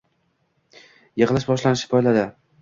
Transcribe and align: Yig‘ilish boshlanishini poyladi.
Yig‘ilish 1.23 1.47
boshlanishini 1.51 1.91
poyladi. 1.93 2.27